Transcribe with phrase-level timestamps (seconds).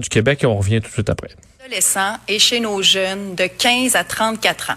[0.00, 1.30] Du Québec et on revient tout de suite après.
[1.64, 4.76] Adolescents et chez nos jeunes de 15 à 34 ans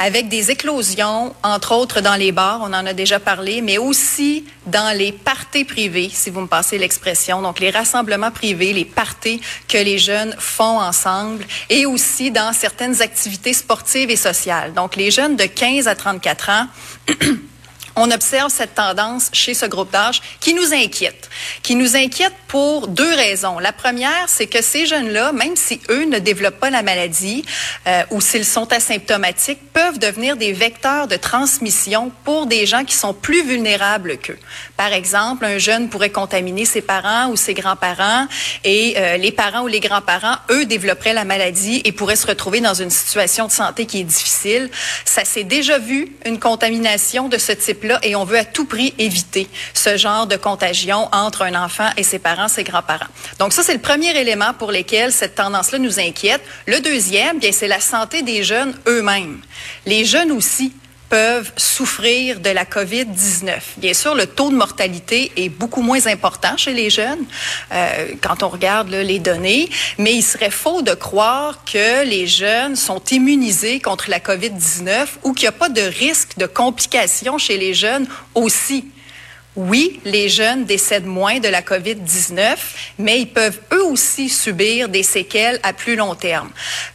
[0.00, 4.44] avec des éclosions, entre autres dans les bars, on en a déjà parlé, mais aussi
[4.66, 9.40] dans les parties privées, si vous me passez l'expression, donc les rassemblements privés, les parties
[9.66, 14.72] que les jeunes font ensemble, et aussi dans certaines activités sportives et sociales.
[14.72, 16.66] Donc les jeunes de 15 à 34 ans
[17.98, 21.28] on observe cette tendance chez ce groupe d'âge qui nous inquiète,
[21.62, 23.58] qui nous inquiète pour deux raisons.
[23.58, 27.44] La première, c'est que ces jeunes-là, même si eux ne développent pas la maladie
[27.86, 32.94] euh, ou s'ils sont asymptomatiques, peuvent devenir des vecteurs de transmission pour des gens qui
[32.94, 34.38] sont plus vulnérables qu'eux.
[34.78, 38.28] Par exemple, un jeune pourrait contaminer ses parents ou ses grands-parents
[38.62, 42.60] et euh, les parents ou les grands-parents, eux, développeraient la maladie et pourraient se retrouver
[42.60, 44.70] dans une situation de santé qui est difficile.
[45.04, 48.94] Ça s'est déjà vu, une contamination de ce type-là et on veut à tout prix
[48.98, 53.08] éviter ce genre de contagion entre un enfant et ses parents, ses grands-parents.
[53.40, 56.42] Donc ça, c'est le premier élément pour lequel cette tendance-là nous inquiète.
[56.66, 59.40] Le deuxième, bien, c'est la santé des jeunes eux-mêmes.
[59.86, 60.72] Les jeunes aussi
[61.08, 63.54] peuvent souffrir de la COVID-19.
[63.78, 67.24] Bien sûr, le taux de mortalité est beaucoup moins important chez les jeunes
[67.72, 72.76] euh, quand on regarde les données, mais il serait faux de croire que les jeunes
[72.76, 77.56] sont immunisés contre la COVID-19 ou qu'il n'y a pas de risque de complications chez
[77.56, 78.86] les jeunes aussi
[79.58, 82.54] oui, les jeunes décèdent moins de la COVID-19,
[83.00, 86.48] mais ils peuvent eux aussi subir des séquelles à plus long terme.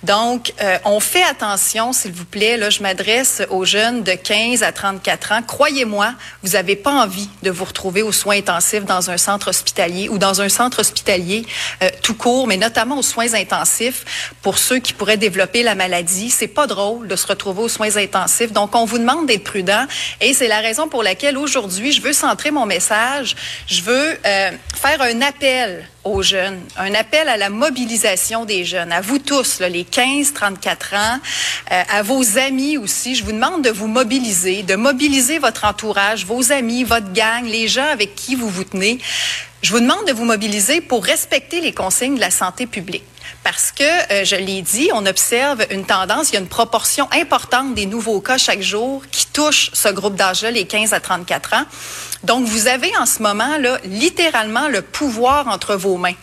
[0.03, 2.55] Donc, euh, on fait attention, s'il vous plaît.
[2.55, 5.41] Là, je m'adresse aux jeunes de 15 à 34 ans.
[5.45, 10.07] Croyez-moi, vous n'avez pas envie de vous retrouver aux soins intensifs dans un centre hospitalier
[10.07, 11.45] ou dans un centre hospitalier
[11.81, 16.29] euh, tout court, mais notamment aux soins intensifs pour ceux qui pourraient développer la maladie.
[16.29, 18.53] C'est pas drôle de se retrouver aux soins intensifs.
[18.53, 19.85] Donc, on vous demande d'être prudent
[20.21, 23.35] et c'est la raison pour laquelle aujourd'hui, je veux centrer mon message,
[23.67, 28.91] je veux euh, faire un appel aux jeunes, un appel à la mobilisation des jeunes,
[28.91, 31.19] à vous tous, les 15-34 ans,
[31.71, 33.15] euh, à vos amis aussi.
[33.15, 37.67] Je vous demande de vous mobiliser, de mobiliser votre entourage, vos amis, votre gang, les
[37.67, 38.99] gens avec qui vous vous tenez.
[39.61, 43.03] Je vous demande de vous mobiliser pour respecter les consignes de la santé publique.
[43.43, 47.09] Parce que, euh, je l'ai dit, on observe une tendance, il y a une proportion
[47.11, 51.53] importante des nouveaux cas chaque jour qui touchent ce groupe d'âge-là, les 15 à 34
[51.53, 51.65] ans.
[52.23, 56.15] Donc, vous avez en ce moment, là, littéralement le pouvoir entre vos mains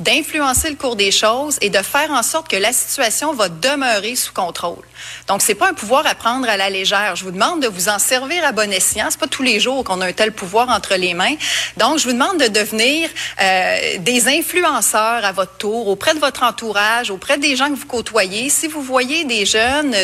[0.00, 4.16] d'influencer le cours des choses et de faire en sorte que la situation va demeurer
[4.16, 4.84] sous contrôle.
[5.28, 7.16] Donc, c'est pas un pouvoir à prendre à la légère.
[7.16, 9.06] Je vous demande de vous en servir à bon escient.
[9.10, 11.34] C'est pas tous les jours qu'on a un tel pouvoir entre les mains.
[11.76, 13.08] Donc, je vous demande de devenir
[13.40, 17.86] euh, des influenceurs à votre tour, auprès de votre entourage, auprès des gens que vous
[17.86, 18.50] côtoyez.
[18.50, 19.94] Si vous voyez des jeunes,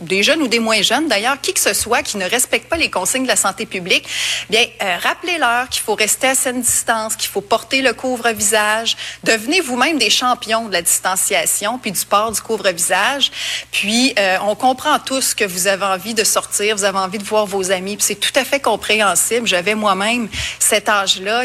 [0.00, 2.76] des jeunes ou des moins jeunes d'ailleurs, qui que ce soit qui ne respectent pas
[2.76, 4.06] les consignes de la santé publique,
[4.50, 9.60] bien, euh, rappelez-leur qu'il faut rester à saine distance, qu'il faut porter le couvre-visage, devenez
[9.60, 13.30] vous-même des champions de la distanciation puis du port du couvre-visage.
[13.70, 17.24] Puis, euh, on comprend tous que vous avez envie de sortir, vous avez envie de
[17.24, 19.46] voir vos amis, c'est tout à fait compréhensible.
[19.46, 20.28] J'avais moi-même
[20.58, 21.44] cet âge-là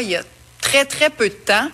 [0.60, 1.68] très, très peu de temps.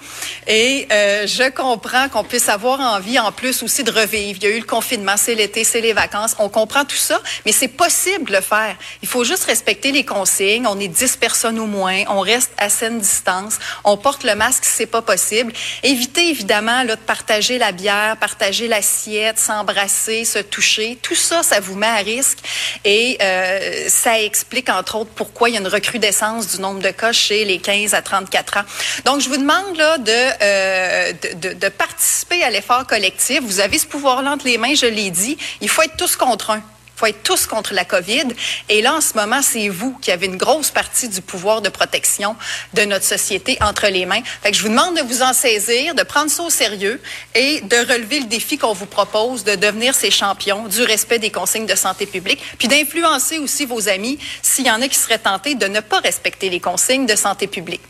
[0.47, 4.39] Et euh, je comprends qu'on puisse avoir envie, en plus aussi, de revivre.
[4.43, 6.35] Il y a eu le confinement, c'est l'été, c'est les vacances.
[6.39, 8.77] On comprend tout ça, mais c'est possible de le faire.
[9.03, 10.67] Il faut juste respecter les consignes.
[10.67, 12.05] On est 10 personnes ou moins.
[12.09, 13.59] On reste à saine distance.
[13.85, 15.53] On porte le masque si c'est pas possible.
[15.83, 20.99] Évitez, évidemment, là, de partager la bière, partager l'assiette, s'embrasser, se toucher.
[21.03, 22.39] Tout ça, ça vous met à risque.
[22.85, 26.91] Et euh, ça explique, entre autres, pourquoi il y a une recrudescence du nombre de
[26.91, 28.65] cas chez les 15 à 34 ans.
[29.05, 33.41] Donc, je vous demande là euh, de, de, participer à l'effort collectif.
[33.43, 35.37] Vous avez ce pouvoir-là entre les mains, je l'ai dit.
[35.61, 36.63] Il faut être tous contre un.
[36.97, 38.25] Il faut être tous contre la COVID.
[38.71, 41.69] Et là, en ce moment, c'est vous qui avez une grosse partie du pouvoir de
[41.69, 42.37] protection
[42.73, 44.23] de notre société entre les mains.
[44.43, 46.99] Fait que je vous demande de vous en saisir, de prendre ça au sérieux
[47.35, 51.31] et de relever le défi qu'on vous propose de devenir ces champions du respect des
[51.31, 55.19] consignes de santé publique, puis d'influencer aussi vos amis s'il y en a qui seraient
[55.19, 57.83] tentés de ne pas respecter les consignes de santé publique.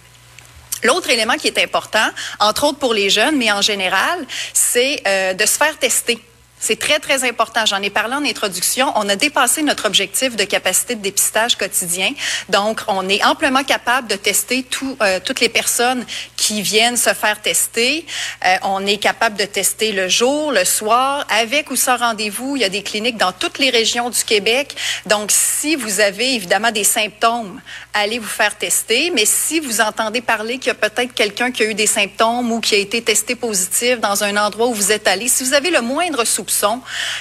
[0.86, 5.34] L'autre élément qui est important, entre autres pour les jeunes, mais en général, c'est euh,
[5.34, 6.18] de se faire tester
[6.58, 7.67] C'est très, très important.
[7.67, 8.91] J'en ai parlé en introduction.
[8.97, 12.12] On a dépassé notre objectif de capacité de dépistage quotidien.
[12.49, 14.67] Donc, on est amplement capable de tester
[15.03, 16.05] euh, toutes les personnes
[16.37, 18.06] qui viennent se faire tester.
[18.44, 22.56] Euh, on est capable de tester le jour, le soir, avec ou sans rendez-vous.
[22.56, 24.76] Il y a des cliniques dans toutes les régions du Québec.
[25.05, 27.61] Donc, si vous avez évidemment des symptômes,
[27.93, 29.11] allez vous faire tester.
[29.11, 32.50] Mais si vous entendez parler qu'il y a peut-être quelqu'un qui a eu des symptômes
[32.50, 35.53] ou qui a été testé positif dans un endroit où vous êtes allé, si vous
[35.53, 36.47] avez le moindre soupçon,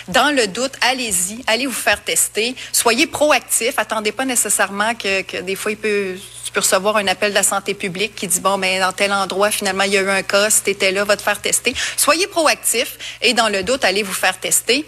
[0.08, 2.56] dans le doute, allez-y, allez vous faire tester.
[2.72, 3.74] Soyez proactif.
[3.78, 6.16] Attendez pas nécessairement que, des fois il peut
[6.56, 9.84] recevoir un appel de la santé publique qui dit bon mais dans tel endroit finalement
[9.84, 11.74] il y a eu un cas, étais là, va te faire tester.
[11.98, 14.86] Soyez proactif et dans le doute allez vous faire tester.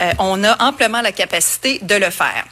[0.00, 2.44] Euh, on a amplement la capacité de le faire.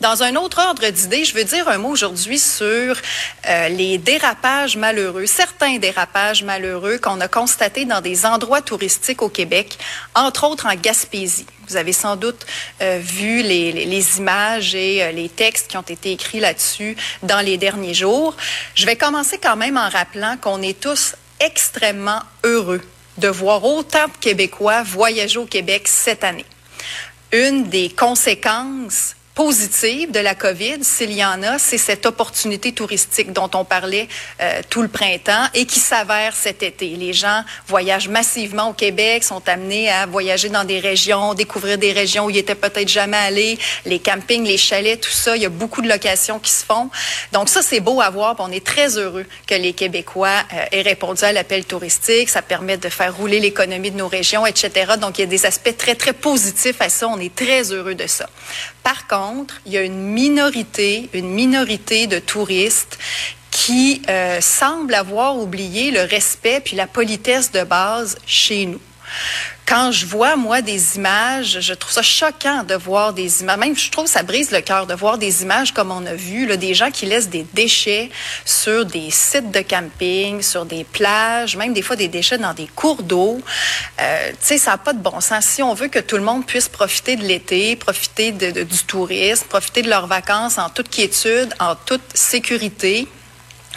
[0.00, 2.96] Dans un autre ordre d'idée, je veux dire un mot aujourd'hui sur
[3.48, 9.30] euh, les dérapages malheureux, certains dérapages malheureux qu'on a constatés dans des endroits touristiques au
[9.30, 9.78] Québec,
[10.14, 11.46] entre autres en Gaspésie.
[11.66, 12.44] Vous avez sans doute
[12.82, 16.94] euh, vu les, les, les, images et euh, les textes qui ont été écrits là-dessus
[17.22, 18.36] dans les derniers jours.
[18.74, 22.82] Je vais commencer quand même en rappelant qu'on est tous extrêmement heureux
[23.16, 26.44] de voir autant de Québécois voyager au Québec cette année.
[27.32, 33.34] Une des conséquences positive de la COVID, s'il y en a, c'est cette opportunité touristique
[33.34, 34.08] dont on parlait
[34.40, 36.88] euh, tout le printemps et qui s'avère cet été.
[36.96, 41.92] Les gens voyagent massivement au Québec, sont amenés à voyager dans des régions, découvrir des
[41.92, 45.36] régions où ils étaient peut-être jamais allés, les campings, les chalets, tout ça.
[45.36, 46.88] Il y a beaucoup de locations qui se font.
[47.32, 48.36] Donc ça, c'est beau à voir.
[48.38, 52.30] On est très heureux que les Québécois euh, aient répondu à l'appel touristique.
[52.30, 54.94] Ça permet de faire rouler l'économie de nos régions, etc.
[54.98, 57.06] Donc il y a des aspects très, très positifs à ça.
[57.06, 58.30] On est très heureux de ça.
[58.86, 63.00] Par contre, il y a une minorité, une minorité de touristes
[63.50, 68.80] qui euh, semblent avoir oublié le respect puis la politesse de base chez nous
[69.66, 73.58] quand je vois, moi, des images, je trouve ça choquant de voir des images.
[73.58, 76.46] Même, je trouve ça brise le cœur de voir des images comme on a vu,
[76.46, 78.10] là, des gens qui laissent des déchets
[78.44, 82.68] sur des sites de camping, sur des plages, même des fois des déchets dans des
[82.68, 83.40] cours d'eau.
[84.00, 85.44] Euh, tu sais, ça n'a pas de bon sens.
[85.44, 89.82] Si on veut que tout le monde puisse profiter de l'été, profiter du tourisme, profiter
[89.82, 93.08] de leurs vacances en toute quiétude, en toute sécurité,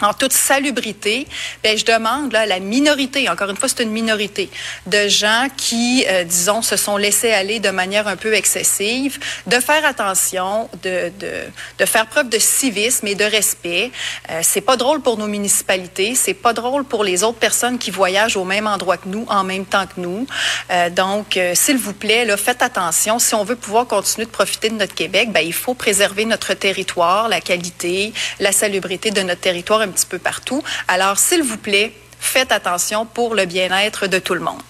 [0.00, 1.26] en toute salubrité,
[1.62, 4.50] ben, je demande là, la minorité, encore une fois, c'est une minorité,
[4.86, 9.56] de gens qui, euh, disons, se sont laissés aller de manière un peu excessive, de
[9.60, 11.32] faire attention, de, de,
[11.78, 13.90] de faire preuve de civisme et de respect.
[14.30, 17.90] Euh, c'est pas drôle pour nos municipalités, c'est pas drôle pour les autres personnes qui
[17.90, 20.26] voyagent au même endroit que nous, en même temps que nous.
[20.70, 23.18] Euh, donc, euh, s'il vous plaît, là, faites attention.
[23.18, 26.54] Si on veut pouvoir continuer de profiter de notre Québec, ben, il faut préserver notre
[26.54, 30.62] territoire, la qualité, la salubrité de notre territoire un petit peu partout.
[30.88, 34.62] Alors, s'il vous plaît, faites attention pour le bien-être de tout le monde.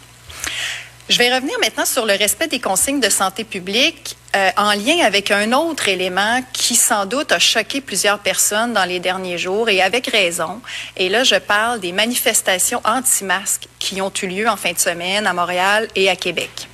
[1.08, 5.04] Je vais revenir maintenant sur le respect des consignes de santé publique euh, en lien
[5.04, 9.68] avec un autre élément qui sans doute a choqué plusieurs personnes dans les derniers jours
[9.68, 10.60] et avec raison.
[10.96, 15.26] Et là, je parle des manifestations anti-masques qui ont eu lieu en fin de semaine
[15.26, 16.68] à Montréal et à Québec.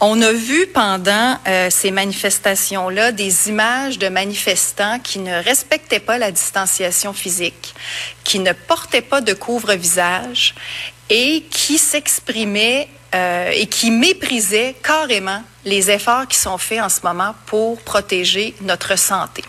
[0.00, 6.18] On a vu pendant euh, ces manifestations-là des images de manifestants qui ne respectaient pas
[6.18, 7.74] la distanciation physique,
[8.24, 10.54] qui ne portaient pas de couvre-visage
[11.10, 17.00] et qui s'exprimaient euh, et qui méprisaient carrément les efforts qui sont faits en ce
[17.04, 19.44] moment pour protéger notre santé.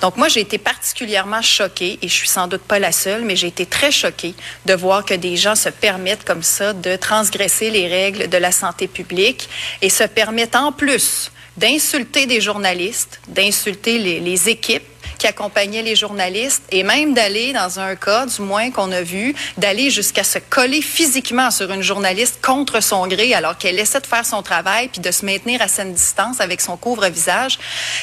[0.00, 3.36] Donc moi, j'ai été particulièrement choquée, et je suis sans doute pas la seule, mais
[3.36, 4.34] j'ai été très choquée
[4.66, 8.52] de voir que des gens se permettent comme ça de transgresser les règles de la
[8.52, 9.48] santé publique
[9.82, 14.82] et se permettent en plus d'insulter des journalistes, d'insulter les, les équipes
[15.26, 19.90] accompagnait les journalistes et même d'aller, dans un cas du moins qu'on a vu, d'aller
[19.90, 24.24] jusqu'à se coller physiquement sur une journaliste contre son gré alors qu'elle essaie de faire
[24.24, 27.58] son travail puis de se maintenir à cette distance avec son couvre-visage.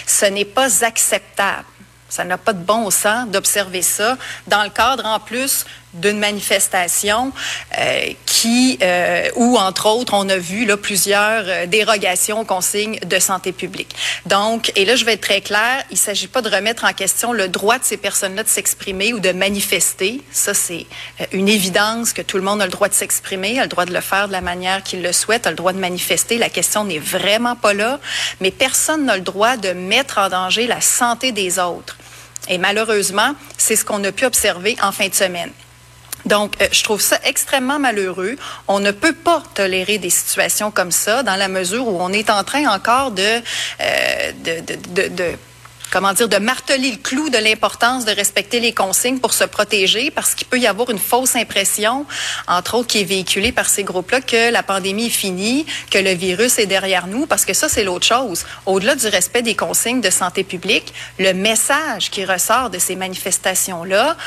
[0.05, 1.65] Ce n'est pas acceptable.
[2.09, 7.31] Ça n'a pas de bon sens d'observer ça dans le cadre en plus d'une manifestation
[7.77, 12.99] euh, qui, euh, où entre autres, on a vu là plusieurs euh, dérogations aux consignes
[12.99, 13.95] de santé publique.
[14.25, 16.93] Donc, et là, je vais être très clair, il ne s'agit pas de remettre en
[16.93, 20.21] question le droit de ces personnes-là de s'exprimer ou de manifester.
[20.31, 20.85] Ça, c'est
[21.21, 23.85] euh, une évidence que tout le monde a le droit de s'exprimer, a le droit
[23.85, 26.37] de le faire de la manière qu'il le souhaite, a le droit de manifester.
[26.37, 27.99] La question n'est vraiment pas là,
[28.41, 31.97] mais personne n'a le droit de mettre en danger la santé des autres.
[32.49, 35.51] Et malheureusement, c'est ce qu'on a pu observer en fin de semaine.
[36.25, 38.35] Donc, euh, je trouve ça extrêmement malheureux.
[38.67, 42.29] On ne peut pas tolérer des situations comme ça dans la mesure où on est
[42.29, 43.21] en train encore de,
[43.81, 44.59] euh, de,
[44.93, 45.37] de, de,
[45.93, 50.09] comment dire, de marteler le clou de l'importance de respecter les consignes pour se protéger,
[50.09, 52.07] parce qu'il peut y avoir une fausse impression,
[52.47, 56.15] entre autres, qui est véhiculée par ces groupes-là, que la pandémie est finie, que le
[56.15, 58.43] virus est derrière nous, parce que ça, c'est l'autre chose.
[58.65, 64.17] Au-delà du respect des consignes de santé publique, le message qui ressort de ces manifestations-là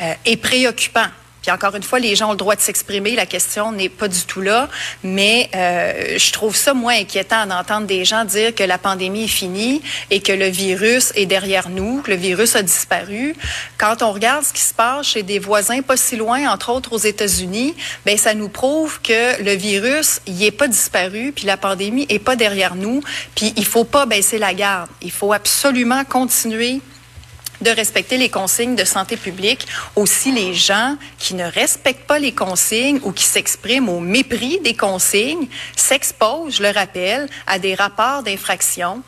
[0.00, 1.08] euh, est préoccupant.
[1.42, 3.14] Puis encore une fois, les gens ont le droit de s'exprimer.
[3.14, 4.68] La question n'est pas du tout là.
[5.02, 9.28] Mais euh, je trouve ça moins inquiétant d'entendre des gens dire que la pandémie est
[9.28, 13.34] finie et que le virus est derrière nous, que le virus a disparu.
[13.78, 16.92] Quand on regarde ce qui se passe chez des voisins pas si loin, entre autres
[16.92, 21.56] aux États-Unis, ben ça nous prouve que le virus, il est pas disparu, puis la
[21.56, 23.02] pandémie est pas derrière nous.
[23.34, 24.90] Puis il faut pas baisser la garde.
[25.02, 26.80] Il faut absolument continuer
[27.60, 29.66] de respecter les consignes de santé publique.
[29.96, 34.74] Aussi, les gens qui ne respectent pas les consignes ou qui s'expriment au mépris des
[34.74, 39.02] consignes s'exposent, je le rappelle, à des rapports d'infraction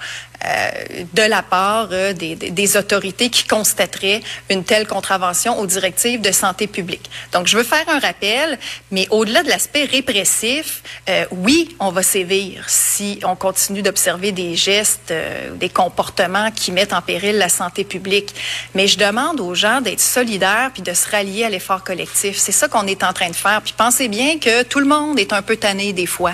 [1.12, 6.32] de la part euh, des, des, autorités qui constateraient une telle contravention aux directives de
[6.32, 7.11] santé publique.
[7.32, 8.58] Donc, je veux faire un rappel,
[8.90, 14.56] mais au-delà de l'aspect répressif, euh, oui, on va sévir si on continue d'observer des
[14.56, 15.12] gestes,
[15.56, 18.34] des comportements qui mettent en péril la santé publique.
[18.75, 22.37] Mais je demande aux gens d'être solidaires puis de se rallier à l'effort collectif.
[22.38, 23.61] C'est ça qu'on est en train de faire.
[23.62, 26.32] Puis pensez bien que tout le monde est un peu tanné des fois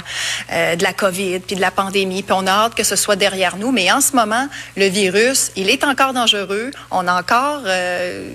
[0.50, 2.22] de la COVID puis de la pandémie.
[2.22, 5.70] Puis on a hâte que ce soit derrière nous, mais ce moment, le virus, il
[5.70, 6.70] est encore dangereux.
[6.90, 8.28] On a encore, euh,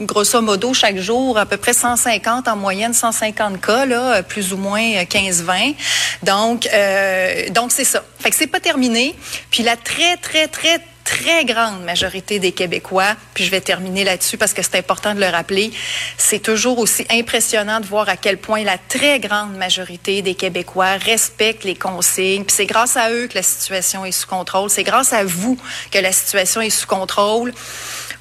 [0.00, 4.56] grosso modo, chaque jour, à peu près 150 en moyenne, 150 cas, là, plus ou
[4.56, 5.74] moins 15-20.
[6.22, 8.02] Donc, euh, donc c'est ça.
[8.18, 9.14] Fait que c'est pas terminé.
[9.50, 14.36] Puis la très, très, très, très grande majorité des Québécois, puis je vais terminer là-dessus
[14.36, 15.70] parce que c'est important de le rappeler,
[16.18, 20.96] c'est toujours aussi impressionnant de voir à quel point la très grande majorité des Québécois
[20.96, 22.44] respectent les consignes.
[22.44, 24.68] Puis c'est grâce à eux que la situation est sous contrôle.
[24.68, 25.56] C'est grâce à vous
[25.92, 27.54] que la situation est sous contrôle.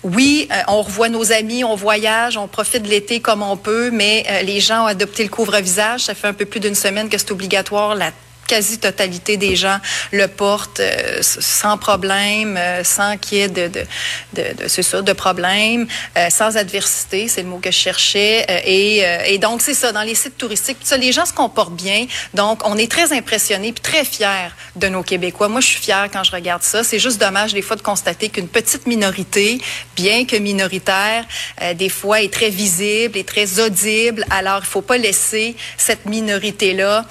[0.04, 3.90] Oui, euh, on revoit nos amis, on voyage, on profite de l'été comme on peut,
[3.90, 6.02] mais euh, les gens ont adopté le couvre-visage.
[6.02, 7.96] Ça fait un peu plus d'une semaine que c'est obligatoire.
[7.96, 8.12] La
[8.48, 9.80] quasi-totalité des gens
[10.12, 13.86] le portent euh, sans problème, euh, sans qu'il y ait de, de,
[14.34, 15.88] de, de c'est ça, de problème,
[16.18, 18.46] euh, sans adversité, c'est le mot que je cherchais.
[18.66, 22.06] et, et donc, c'est ça, dans les sites touristiques, ça, les gens se comportent bien.
[22.34, 25.48] Donc, on est très impressionnés puis très fiers de nos Québécois.
[25.48, 26.84] Moi, je suis fière quand je regarde ça.
[26.84, 29.60] C'est juste dommage, des fois, de constater qu'une petite minorité,
[29.96, 31.26] bien que minoritaire,
[31.76, 34.26] des fois est très visible et très audible.
[34.30, 37.06] Alors, il faut pas laisser cette minorité-là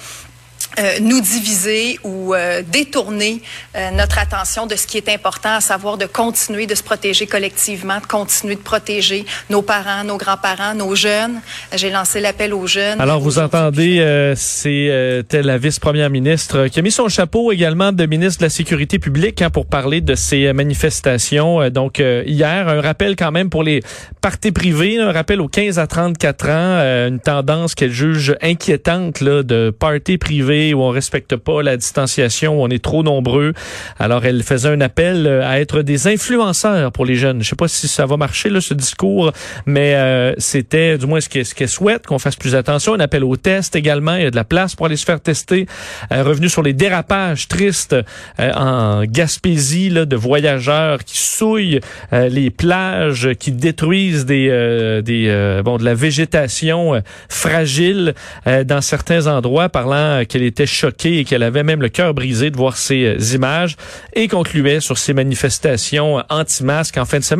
[0.77, 3.41] euh, nous diviser ou euh, détourner
[3.77, 7.27] euh, notre attention de ce qui est important, à savoir de continuer de se protéger
[7.27, 11.39] collectivement, de continuer de protéger nos parents, nos grands-parents, nos jeunes.
[11.73, 12.99] J'ai lancé l'appel aux jeunes.
[12.99, 18.39] Alors, vous entendez, c'est la vice-première ministre qui a mis son chapeau également de ministre
[18.39, 21.69] de la Sécurité publique hein, pour parler de ces manifestations.
[21.69, 23.81] donc, hier, un rappel quand même pour les
[24.19, 29.43] parties privées, un rappel aux 15 à 34 ans, une tendance qu'elle juge inquiétante là,
[29.43, 33.53] de parties privées où on respecte pas la distanciation, on est trop nombreux.
[33.99, 37.43] Alors, elle faisait un appel euh, à être des influenceurs pour les jeunes.
[37.43, 39.31] Je sais pas si ça va marcher, là, ce discours,
[39.65, 42.93] mais euh, c'était du moins ce qu'elle souhaite, qu'on fasse plus attention.
[42.93, 44.15] Un appel au test également.
[44.15, 45.67] Il y a de la place pour aller se faire tester.
[46.11, 47.95] Euh, revenu sur les dérapages tristes
[48.39, 51.79] en Gaspésie là, de voyageurs qui souillent
[52.11, 58.13] les plages, qui détruisent des, des bon de la végétation fragile
[58.45, 62.57] dans certains endroits, parlant qu'elle était choquée et qu'elle avait même le cœur brisé de
[62.57, 63.75] voir ces euh, images
[64.13, 67.33] et concluait sur ces manifestations anti-masques en fin de semaine.